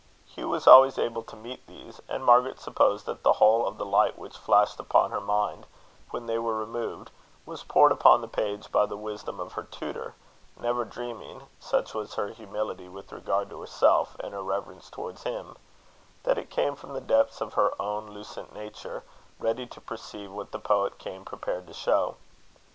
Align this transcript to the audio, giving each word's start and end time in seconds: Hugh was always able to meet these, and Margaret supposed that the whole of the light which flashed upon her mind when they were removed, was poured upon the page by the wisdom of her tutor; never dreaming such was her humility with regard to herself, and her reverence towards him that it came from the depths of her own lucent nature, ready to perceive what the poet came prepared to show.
Hugh 0.25 0.49
was 0.49 0.65
always 0.65 0.97
able 0.97 1.21
to 1.21 1.35
meet 1.35 1.67
these, 1.67 2.01
and 2.09 2.25
Margaret 2.25 2.59
supposed 2.59 3.05
that 3.05 3.21
the 3.21 3.33
whole 3.33 3.67
of 3.67 3.77
the 3.77 3.85
light 3.85 4.17
which 4.17 4.35
flashed 4.35 4.79
upon 4.79 5.11
her 5.11 5.21
mind 5.21 5.67
when 6.09 6.25
they 6.25 6.39
were 6.39 6.57
removed, 6.57 7.11
was 7.45 7.61
poured 7.63 7.91
upon 7.91 8.21
the 8.21 8.27
page 8.27 8.71
by 8.71 8.87
the 8.87 8.97
wisdom 8.97 9.39
of 9.39 9.51
her 9.53 9.61
tutor; 9.61 10.15
never 10.59 10.85
dreaming 10.85 11.43
such 11.59 11.93
was 11.93 12.15
her 12.15 12.29
humility 12.29 12.87
with 12.89 13.11
regard 13.11 13.51
to 13.51 13.61
herself, 13.61 14.15
and 14.21 14.33
her 14.33 14.41
reverence 14.41 14.89
towards 14.89 15.21
him 15.21 15.55
that 16.23 16.39
it 16.39 16.49
came 16.49 16.75
from 16.75 16.93
the 16.93 16.99
depths 17.01 17.39
of 17.39 17.53
her 17.53 17.79
own 17.79 18.07
lucent 18.09 18.55
nature, 18.55 19.03
ready 19.37 19.67
to 19.67 19.79
perceive 19.79 20.31
what 20.31 20.51
the 20.51 20.57
poet 20.57 20.97
came 20.97 21.23
prepared 21.23 21.67
to 21.67 21.73
show. 21.75 22.15